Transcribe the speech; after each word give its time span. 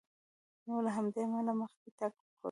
نو 0.65 0.75
له 0.85 0.91
همدې 0.95 1.19
امله 1.25 1.53
مخکې 1.61 1.89
تګ 1.97 2.11
کوي. 2.17 2.29